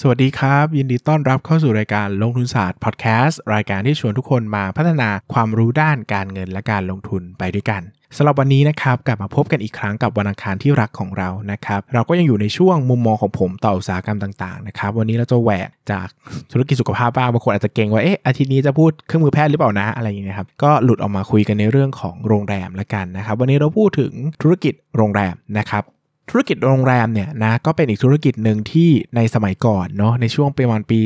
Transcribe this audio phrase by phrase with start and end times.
[0.00, 7.82] สวัสดีครับ ยินดีต้อนรับเข้าสู่รายการลงทุนศาสตร์พอดแคสต์รายการที่ชวนทุกคนมาพัฒนาความรู้ด้านการเงินและการลงทุนไปด้วยกัน
[8.16, 16.06] สำหรับวันนี้นะครับกลับมาพบกันอีกครั้งกับวันอังคารที่รักของเรานะครับ เราก็ยังอยู่ในช่วงมุมมองของผมต่ออุตสาหกรรมต่างๆนะครับวันนี้เราจะแหวกจาก
[16.52, 25.84] ธุรกิจสุขภาพบ้างบางคนอาจจะเก่งว่าเอ๊ะอาทิตย์นี้จะพูดเครื่องมือแพทย์หรือเปล่านะอะไรอย่างเงี้ยครับก็หลุดออกมาคุยกันในเรื่องของโรงแรมละกันนะครับ วันนี้เราพูดถึงธุรกิจโรงแรมนะครับ
[26.30, 31.00] ธุรกิจโรงแรมเนี่ยนะก็เป็นอีกธุรกิจหนึ่งที่ในสมัยก่อนเนาะในช่วงประมาณปี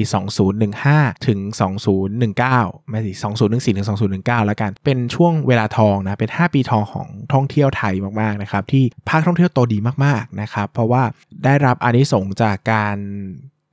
[0.60, 1.38] 2015 ถึง
[2.14, 3.12] 2019 ไม่สิ
[3.44, 3.86] 2014 ถึง
[4.22, 11.02] 2019 แล้วกัน เป็นช่วงเวลาทองนะเป็น 5 ปีทองของท่องเที่ยวไทยมากๆนะครับที่ภาคท่องเที่ยวโตดีมากๆนะครับเพราะว่า
[11.44, 12.96] ได้รับอานิสงส์จากการ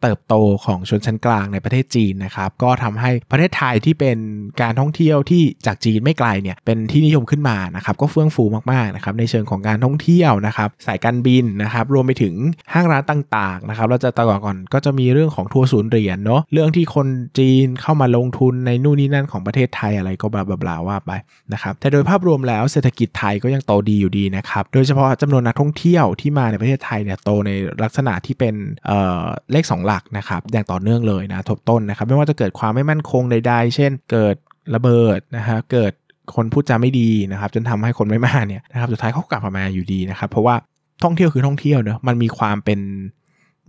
[0.01, 4.17] เติบโตของชนชั้นกลางในประเทศจีนนะครับก็ทำให้ประเทศไทยที่เป็น
[4.61, 12.33] การท่องเที่ยวที่จากจีนไม่ไกลเนี่ยเป็นที่นิยมขึ้นมานะครับก็เฟื่องฟูมากๆนะครับในเชิงของการท่องเที่ยวนะครับสายการบินนะครับรวมไปถึง
[12.73, 17.07] ห้างร้านต่างๆนะครับเราจะตะกอก่อนก็จะมีเรื่องของทัวร์ศูนย์เหรียญเนาะเรื่องที่คน
[17.39, 21.11] จีนเข้ามาลงทุนในนู่นนี่นั่นของประเทศไทยอะไรก็บลาบลาว่าไป
[21.53, 27.51] นะครับแต่โดยภาพรวมแล้วเศรษฐกิจไทยก็ยังโตดีอยู่ดีนะครับโดยเฉพาะจำนวนนักท่องเที่ยวที่มาในประเทศไทยเนี่ยโตใน
[27.83, 34.35] ลักษณะที่เป็นเอ่อเลข2หลักนะครับอย่างต่อเนื่องเลยนะทบต้นนะครับไม่ว่าจะเกิดความไม่มั่นคงใดๆ เช่น เกิด
[34.75, 35.93] ระเบิดนะฮะเกิด
[36.35, 40.55] คนพูดจาไม่ดีนะครับจนทำให้คนไม่มาเนี่ยนะครับสุดท้ายเขากลับมาอยู่ดีนะครับ เพราะว่า
[41.03, 42.79] ท่องเที่ยวคือท่องเที่ยวเนอะมันมีความเป็น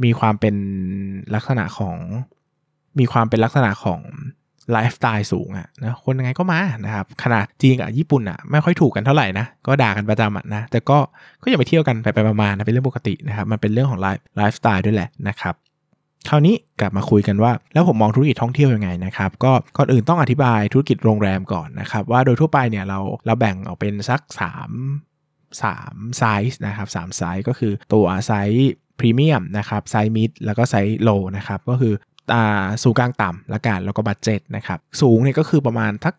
[0.04, 0.54] มีความเป็น
[1.34, 1.96] ลักษณะของ
[2.98, 4.00] มีความเป็นลักษณะของ
[4.72, 10.98] ไลฟ์สไตล์สูงอะนะคนยังไงก็มานะครับขนาดจีนกับญี่ปุ่นอะไม่ค่อยถูกกันเท่าไหร่นะก็ด่ากันประจำะนะแต่ก็
[11.42, 15.54] ก็อย่าไปเที่ยวกันไปไปมาๆนะเป็นเรื่องปกตินะครับมันเป็นเรื่องของไลฟ์ไลฟ์สไตล์ด้วยแหละนะครับ
[16.28, 31.94] คราวนี้กลับมาคุยกันว่า แล้วผมมองธุรกิจท่องเที่ยวยังไงนะครับก็ก่อนอื่นต้องอธิบายธุรกิจโรงแรมก่อนนะครับว่าโดยทั่วไปเนี่ยเราเราแบ่งออกเป็นสัก 3 3ไซส์นะครับ3ไซส์ก็คือตัวไซส์พรีเมียมนะครับ size mid แล้วก็ size low นะครับก็คือ
[32.32, 36.14] อ่าสูงกลางต่ำละกันแล้วก็ budget นะครับสูงเนี่ยก็คือประมาณสัก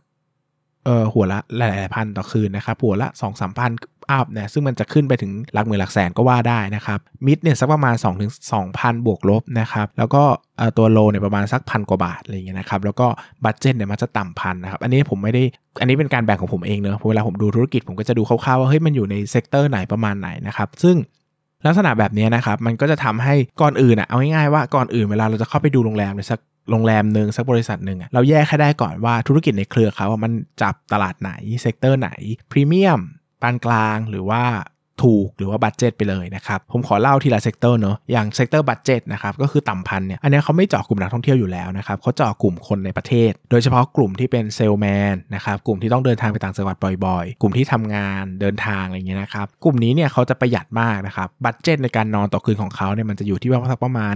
[0.85, 3.71] เออหัวละหลายๆพันต่อคืนนะครับหัวละ 2 3 พัน
[4.11, 8.31] up เนี่ยซึ่งมันจะขึ้นไปถึงหลักหมื่นหลักแสนก็ว่าได้นะครับ mid เนี่ยสักประมาณ 2 ถึง
[8.63, 10.23] 2,000 บวกลบนะครับแล้วก็
[10.77, 13.07] ตัว low เนี่ยประมาณสักพันกว่าบาทอะไรเงี้ยนะครับแล้วก็
[13.43, 15.43] budget เนี่ยมันจะต่ำพันนะครับอันนี้ผมไม่ได้
[15.81, 20.95] อันนี้เป็นการแบ่งของผมเองเนอะเวลาผมดูธุรกิจผมก็จะดูคร่าวๆว่าเฮ้ยมันอยู่ใน sector ไหนประมาณไหนนะครับซึ่ง
[21.65, 26.39] ลักษณะแบบนี้นะครับมันก็จะทำให้ก่อนอื่นอะเอาง่ายๆว่าก่อนอื่นเวลาเราจะเข้าไปดูโรงแรมในสัก
[26.71, 30.31] โรงแรมหนึ่งสักบริษัทหนึ่งเราแยกแค่ได้ก่อนว่าธุรกิจในเครือเขาว่ามัน
[30.61, 31.31] จับตลาดไหน
[31.61, 32.09] sector ไหน
[32.51, 32.99] พรีเมียม
[33.41, 34.43] ปานกลางหรือว่า
[35.07, 54.15] ถูกหรือว่า budget ไปเลยนะครับ ผมขอเล่าทีละ sector เนาะอย่าง sector budget นะครับก็คือต่ำพันเนี่ยอันนี้เขาไม่เจาะกลุ่มนักท่องเที่ยวอยู่แล้วนะครับเขาเจาะกลุ่มคนในประเทศ โดยเฉพาะกลุ่มที่เป็นเซลแมนนะครับกลุ่มที่ต้องเดินทางไปต่างจังหวัดบ่อยๆ กลุ่มที่ทำงานเดินทางอะไรเงี้ยนะครับกลุ่มนี้เนี่ยเขาจะประหยัดมากนะครับ budget ในการนอนต่อคืนของเขาเนี่ยมันจะอยู่ที่ว่าสักประมาณ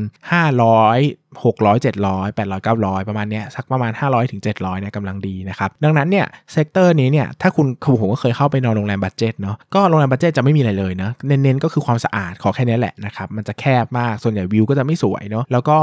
[0.62, 15.78] 500 600 700 800 900ประมาณเนี้ยสักประมาณ500ถึง700เนี่ยกำลังดีนะครับ ดังนั้นเนี่ย sector นี้เนี่ยถ้าคุณคือผมก็เคยเข้าไปนอนโรงแรม budget เนาะก็โรงแรม budget จะไม่มีอะไรเลยนะเน้นๆก็คือความสะอาดขอแค่นี้แหละนะครับมันจะแคบมากส่วนใหญ่วิวก็จะไม่สวยเนาะแล้วก็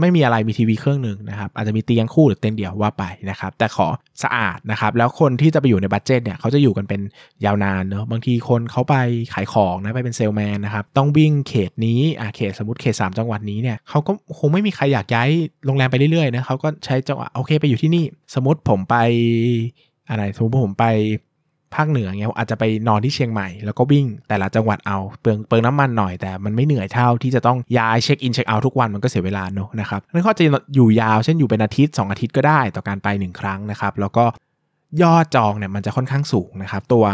[0.00, 3.86] ไม่มีอะไรมีทีวีเครื่องหนึ่งนะครับอาจจะมีเตียงคู่หรือเตียงเดียวว่าไปนะครับแต่ขอ
[4.22, 7.00] สะอาดนะครับแล้วคนที่จะไปอยู่ใน budget เนี่ยเขาจะอยู่กันเป็น
[7.44, 8.96] ยาวนานเนอะบางทีคนเขาไป
[9.32, 15.28] ขายของนะไปเป็นเซลแมนนะครับต้องวิ่งเขตนี้อ่าเขตสมมติเขต 3 จังหวัดนี้เนี่ยเขาก็คงไม่มีใครอยากย้าย
[15.66, 18.04] โรงแรมไปเรื่อยๆนะเขาก็ใช้จังหวะโอเคไปอยู่ที่นี่
[18.34, 18.96] สมมติผมไป
[20.10, 20.86] อะไรสมมติผมไป
[21.76, 30.44] ภาคเหนือเงี้ยอาจจะไปนอนที่เชียงใหม่แล้วก็วิ่งแต่ละจังหวัดเอาเปลืองเปลืองน้ำมันหน่อยแต่มันไม่เหนื่อยเท่าที่จะต้องย้ายเช็คอินเช็คเอาท์ทุกวันมันก็เสียเวลาเนอะนะครับนั่นก็จะ
[30.74, 34.24] อยู่ยาวเช่นอยู่เป็นอาทิตย์ 2 อาทิตย์ก็ได้ต่อการไป 1 ครั้งนะครับแล้วก็
[35.02, 37.04] ยอดจองเนี่ยมันจะค่อนข้างสูงนะครับตัว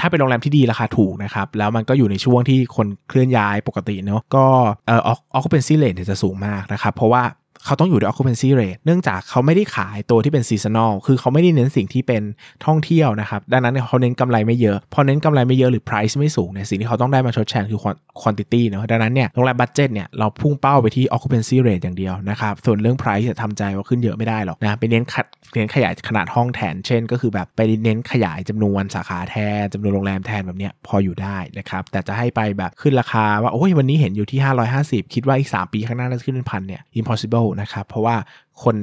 [0.00, 4.46] ถ้าเป็นโรงแรมที่ดีราคาถูกนะครับ แล้วมันก็อยู่ในช่วงที่คนเคลื่อนย้ายปกติเนาะก็
[4.86, 7.22] เอ่อ occupancy rate จะสูงมากนะครับ เพราะว่า
[7.66, 12.22] เขาต้องอยู่ใน occupancy rate เนื่องจากเขาไม่ได้ขายตัวที่เป็น seasonal คือเขาไม่ได้เน้นสิ่งที่เป็น
[12.66, 17.80] ท่องเที่ยวนะครับ ดังนั้นเขาเน้นกำไรไม่เยอะ พอเน้นกำไรไม่เยอะหรือ price ไม่สูงเนี่ยสิ่งที่เขาต้องได้มาชดเชยคือ
[18.20, 34.40] quantity เนาะดังนั้นเนี่ยโรงแรม budget เนี่ยเราพุ่งเป้าไปที่ occupancy rate อย่างเดียวนะครับส่วนเรื่อง price จะทำใจว่าขึ้นเยอะไม่ได้หรอกนะไปเน้นขัดเน้นขยายขนาดห้องแทน เช่น ก็คือแบบไปเน้นขยายจำนวนสาขาแทนจำนวนโรงแรมแทนแบบเนี้ยพออยู่ได้นะครับแต่จะให้ไปแบบขึ้นราคาว่าโอ้ยวันนี้เห็นอยู่ที่
[34.76, 38.16] 550 คิดว่าอีก 3 ปีข้างหน้าจะขึ้นเป็นพันเนี่ย impossible นะครับ เพราะว่า
[38.62, 38.76] คน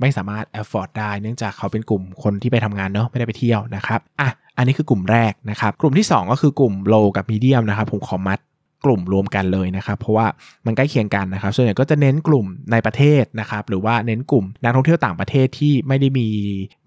[0.00, 8.40] ไม่สามารถ afford ได้ เนื่องจากเขาเป็นกลุ่มคนที่ไปทำงานเนาะไม่ได้ไปเที่ยวนะครับอะอันนี้คือกลุ่มแรกนะครับ กลุ่มที่ 2 ก็คือกลุ่ม low กับ medium นะครับ ผมขอมัด
[8.84, 10.26] กลุ่มรวมกันเลยนะครับ เพราะว่า
[10.66, 16.28] มันใกล้เคียงกันนะครับ ส่วนใหญ่ก็จะเน้นกลุ่มในประเทศนะครับ หรือว่าเน้นกลุ่มนักท่องเที่ยวต่างประเทศที่ไม่ได้มี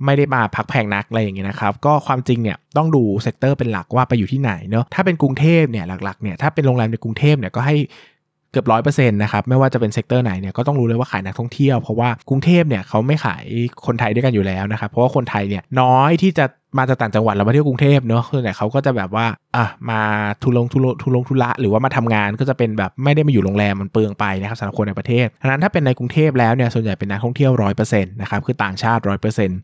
[0.05, 7.75] ไม่ได้มาพักแพงนักอะไรอย่างเงี้ยนะครับ ก็ความจริงเนี่ยต้องดู sector เป็นหลักว่าไปอยู่ที่ไหนเนาะถ้าเป็นกรุงเทพเนี่ยหลักๆเนี่ยถ้าเป็นโรงแรมในกรุงเทพเนี่ยก็ให้
[8.57, 13.45] เกือบร้อยเปอร์เซ็นต์นะครับไม่ว่าจะเป็น sector ไหนเนี่ยก็ต้องรู้เลยว่าขายนักท่องเที่ยวเพราะว่ากรุงเทพเนี่ยเขาไม่ขาย
[13.85, 16.45] คนไทยด้วยกันอยู่แล้วนะครับเพราะว่าคนไทยเนี่ยน้อยที่จะ
[16.77, 19.25] มาจากต่างจังหวัดแล้วมาเที่ยวกรุงเทพเนอะส่วนใหญ่เขาก็จะแบบว่า
[19.55, 20.01] อะมา
[20.43, 29.59] ธุรงธุระธุรงธุระหรือว่ามาทำงานก็จะเป็นแบบไม่ได้มาอยู่โรงแรมมันเปลืองไปนะครับสำหรับคนในประเทศดังนั้นถ้าเป็นในกรุงเทพแล้วเนี่ยส่วนใหญ่เป็นนักท่องเที่ยวร้อยเปอร์เซ็นต์นะครับคือต่างชาติร้อยเปอร์เซ็นต์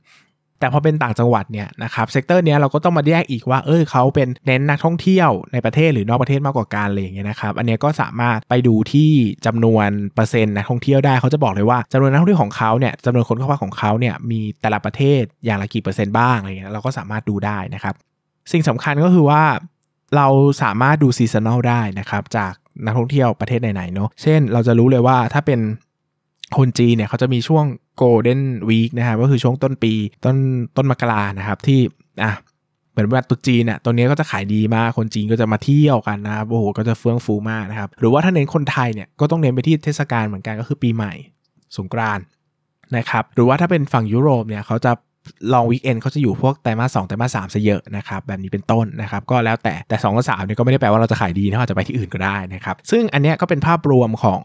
[0.64, 9.12] แต่พอเป็นต่างจังหวัดเนี่ยนะครับ sector เนี้ยเราก็ต้องมาแยกอีกว่าเออเขาเป็นเน้นนักท่องเที่ยวในประเทศหรือนอกประเทศมากกว่ากันอะไรอย่างเงี้ยนะครับอันเนี้ยก็สามารถไปดูที่
[9.46, 17.96] จำนวนเปอร์เซ็นต์นักท่องเที่ยวได้เขาจะบอกเลยว่าจำนวนนักท่องเที่ยวของเขาเนี่ยจำนวนคนเข้าพักของเขาเนี่ยมีแต่ละประเทศอย่างละกี่เปอร์เซ็นต์บ้างอะไรเงี้ยเราก็สามารถดูได้นะครับ
[18.52, 19.44] สิ่งสำคัญก็คือว่า
[20.16, 20.28] เรา
[20.64, 22.54] สามารถดู seasonal ได้นะครับจาก
[22.86, 25.60] นักท่องเที่ยวประเทศไหนๆเนาะเช่นเราจะรู้เลยว่าถ้าเป็น
[26.58, 27.66] คนจีนเนี่ยเขาจะมีช่วง
[28.02, 29.94] Golden Week นะครับก็คือช่วงต้นปี
[30.26, 30.36] ต้น
[30.78, 31.80] ต้นมกรานะครับที่
[32.24, 32.34] อะ
[32.92, 41.14] เหมือนว่าตุจีนอะตัวนี้ก็จะขายดีมาก คนจีนก็จะมาเที่ยวกันนะครับโอ้โหก็จะเฟื่องฟูมากนะครับ หรือว่าถ้าเน้นคนไทยเนี่ยก็ต้องเน้นไปที่เทศกาลเหมือนกันก็คือปีใหม่
[41.78, 42.20] สงกราน
[42.98, 44.92] นะครับหรือว่าถ้าเป็นฝั่งยุโรปเนี่ยเขาจะ
[45.54, 54.44] ลองวีคเอนเขาจะอยู่พวกไตรมาสสองไตรมาสสามซะเยอะนะครับแบบนี้เป็นต้นนะครับก็แล้วแต่แต่2กับ3เนี่ยก็ไม่ได้แปลว่าเราจะขายดีนะอาจจะไปที่อื่นก็ได้นะครับซึ่งอันเนี้ยก็เป็นภาพรวมของ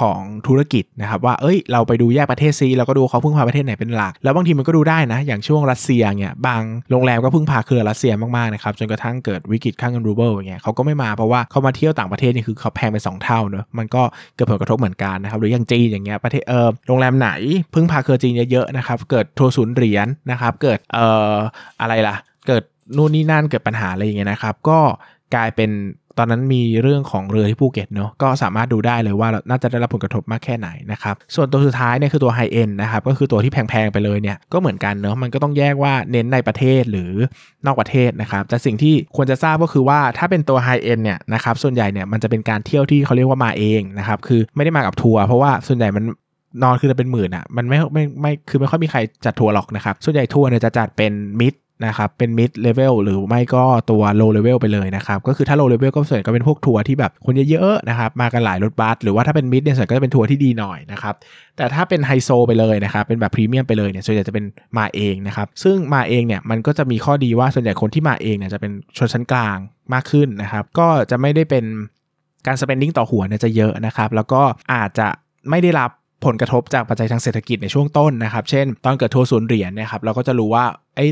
[0.00, 14.02] ของธุรกิจนะครับว่าเอ้ยเราไปดูแยกประเทศซีเราก็ดูเขาพึ่งพาประเทศไหนเป็นหลัก แล้วบางทีมันก็ดูได้นะ อย่างช่วงรัสเซียเนี่ยบางโรงแรมก็พึ่งพาเครือรัสเซียมากๆนะครับจนกระทั่งเกิดวิกฤตค่าเงินรูเบิลอย่างเงี้ยเขาก็ไม่มาเพราะว่าเขามาเที่ยวต่างประเทศนี่คือเขาแพงไป2เท่าเนอะมันก็
[14.34, 17.30] เกิดผลกระทบเหมือนกันนะครับหรืออย่างจีนอย่างเงี้ยประเทศเออโรงแรมไหน
[17.74, 19.97] พึ่งพาเครือจีนเยอะๆนะครับเกิดทัวร์ศูนย์เหรียญ
[20.30, 21.34] นะครับ เกิดเอ่อ
[21.80, 22.16] อะไรล่ะ
[22.46, 22.62] เกิด
[22.96, 24.78] นู่นนี่นั่นเกิดปัญหาอะไรอย่างเงี้ยนะครับ ก็
[25.34, 25.70] กลายเป็น
[26.20, 37.12] ตอนนั้นมีเรื่องของเรือที่ภูเก็ตเนาะก็สามารถดูได้เลยว่าน่าจะได้รับผลกระทบมากแค่ไหนนะครับ ส่วนตัวสุดท้ายเนี่ยคือตัว high-end นะครับก็คือตัวที่แพงๆไปเลยเนี่ยก็เหมือนกันเนาะมันก็ต้องแยกว่าเน้นในประเทศหรือ
[37.66, 46.04] นอกประเทศนะครับแต่สิ่งที่ควรจะทราบก็คือว่าถ้าเป็นตัว high-end เนี่ยนะครับส่วนใหญ่เนี่ยมันจะเป็นการเที่ยวที่เขาเรียกว่ามาเองนะครับคือไม่ได้มากับทัวร์เพราะว่าส่วนใหญ่มัน
[46.62, 51.54] นอนคือจะเป็นหมื่นอะมันไม่ไม่ไม่คือไม่ค่อยมีใครจัดทัวร์หรอกนะครับ ส่วนใหญ่ทัวร์เนี่ยจะจัดเป็นmid
[51.86, 61.14] นะครับเป็น mid level หรือไม่ก็ตัว low level ไปเลยนะครับก็คือถ้า low level ก็ส่วนก็เป็นพวกทัวร์ที่แบบคนเยอะๆนะครับมากันหลายรถบัสหรือว่าถ้าเป็น mid เนี่ยส่วนก็จะเป็นทัวร์ที่ดีหน่อยนะครับ
[61.56, 64.44] แต่ถ้าเป็นไฮโซไปเลยนะครับเป็นแบบพรีเมียมไปเลยเนี่ยส่วนใหญ่จะเป็น
[64.78, 69.58] มาเองนะครับซึ่งมาเองเนี่ยมันก็จะมีข้อดีว่าส่วนใหญ่คนที่มาเองเนี่ยจะเป็นชนชั้นกลาง
[69.92, 71.64] มากขึ้นนะครับก็จะไม่ได้เป็น
[72.46, 74.42] การ spending ต่อหัวเนี่ยจะเยอะนะครับแล้วก็
[74.74, 75.08] อาจจะ
[75.50, 75.90] ไม่ได้รับ
[76.24, 80.64] ผลกระทบจากปัจจัยทางเศรษฐกิจในช่วงต้นนะครับ เช่น ตอนเกิดทัวร์ศูนย์เหรียญนะครับเราก็จะรู้ว่า
[80.96, 81.06] ไอ้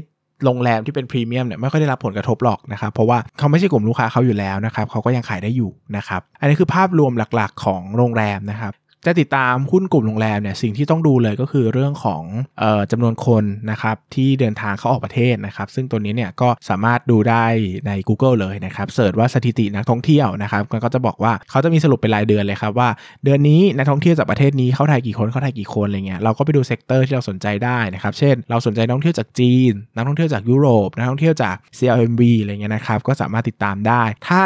[0.44, 8.72] โรงแรมที่เป็นพรีเมียมเนี่ยไม่ค่อยได้รับผลกระทบหรอกนะครับ เพราะว่าเขาไม่ใช่กลุ่มลูกค้าเขาอยู่แล้วนะครับเขาก็ยังขายได้อยู่นะครับ อันนี้คือภาพรวมหลักๆ ของโรงแรมนะครับ
[9.06, 12.22] จะติดตามหุ้นกลุ่มโรงแรมเนี่ยสิ่งที่ต้องดูเลยก็คือเรื่องของ
[12.62, 17.44] ออจำนวนคนนะครับที่เดินทางเข้าออกประเทศนะครับซึ่งตัวนี้เนี่ยก็สามารถดูได้
[17.86, 22.88] ใน Google เลยนะครับ search ว่าสถิตินักท่องเที่ยวนะครับมันก็จะบอกว่าเขาจะมีสรุปเป็นรายเดือนเลยครับว่า
[23.24, 34.44] เดือนนี้นักท่องเที่ยวจากประเทศนี้เข้าไทยกี่คนเข้าไทยกี่คนอะไรเงี้ยเราก็ไปดู sector ที่เราสนใจได้นะครับเช่น เราสนใจนักท่องเที่ยวจากจีน นักท่องเที่ยวจากยุโรปนักท่องเที่ยวจาก CLMV อะไรเงี้ยนะครับก็สามารถติดตามได้ ถ้า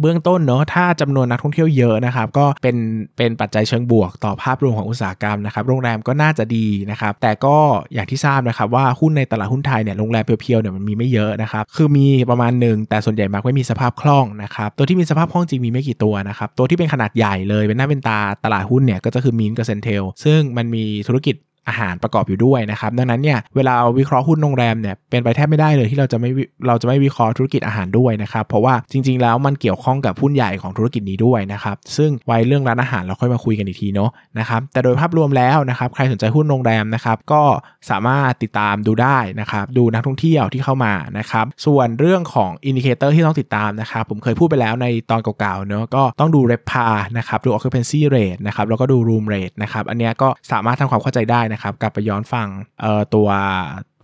[0.00, 2.76] เบื้องต้นเนาะถ้าจำนวนนักท่องเที่ยวเยอะนะครับ ก็เป็น
[3.16, 7.56] เป็นปัจจัยเชิงบวกต่อภาพรวมของอุตสาหกรรมนะครับ โรงแรมก็น่าจะดีนะครับ แต่ก็
[7.94, 21.34] อย่างที่ทราบนะครับว่าหุ้นในตลาดหุ้นไทยเนี่ยโรงแรมเพียวๆเนี่ยมันมีไม่เยอะนะครับ คือมีประมาณหนึ่งแต่ส่วนใหญ่มักไม่มีสภาพคล่องนะครับ ตัวที่มีสภาพคล่องจริงมีไม่กี่ตัวนะครับ ตัวที่เป็นขนาดใหญ่เลยเป็นหน้าเป็นตาตลาดหุ้นเนี่ยก็จะคือมินกับเซนเทลซึ่งมันมีธุรกิจ
[21.68, 26.30] อาหารประกอบอยู่ด้วยนะครับ ดังนั้นเนี่ยเวลาวิเคราะห์หุ้นโรงแรมเนี่ยเป็นไปแทบไม่ได้เลยที่เราจะไม่
[26.66, 37.42] เราจะไม่วิเคราะห์ธุรกิจอาหารด้วยนะครับ เพราะว่าจริง ๆ แล้วมันเกี่ยวข้องกับหุ้นใหญ่ของธุรกิจนี้ด้วยนะครับ ซึ่งไว้เรื่องร้านอาหารเราค่อยมาคุยกันอีกทีเนาะนะครับ แต่โดยภาพรวมแล้วนะครับใครสนใจหุ้นโรงแรมนะครับก็
[37.90, 46.86] สามารถติดตามดูได้นะครับ ดูนักท่องเที่ยวที่เข้ามานะครับ ส่วนเรื่องของ indicator ที่ต้องติดตามนะครับ ผมเคยพูดไปแล้วในตอนเก่าๆเนาะก็ต้องดู RevPAR
[47.18, 52.48] นะครับดู occupancy rate นะครับแล้วก็ดู room rate นะครับอันนี้ก็สามารถทำความเข้าใจได้นะครับ กลับไปย้อนฟัง
[52.80, 53.28] เอ่อตัว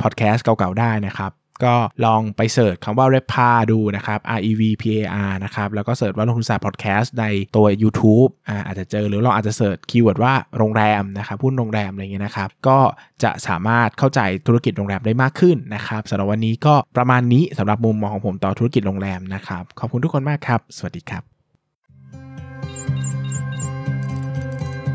[0.03, 1.33] พอดแคสต์เก่าๆได้นะครับ
[1.65, 5.93] ก็ลองไป search คำว่า r e p a ดูนะครับ R E V P A R นะครับ แล้วก็
[5.97, 7.25] search ว่าลงทุนศาสตร์พอดแคสต์ใน
[7.57, 12.79] ตัว YouTube อ่าอาจจะเจอหรือเราอาจจะ search keyword ว่าโรงแรมนะครับหุ้นโรงแรมอะไรเงี้ยนะครับ ก็
[13.23, 21.34] จะสามารถเข้าใจธุรกิจโรงแรมได้มากขึ้นนะครับสำหรับวันนี้ก็ประมาณนี้สำหรับมุมมองของผมต่อธุรกิจโรงแรมนะครับ ขอบคุณทุกคนมากครับ สวัสดีครับ